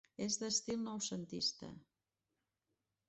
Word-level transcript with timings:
És 0.25 0.37
d'estil 0.43 0.79
noucentista. 0.85 1.71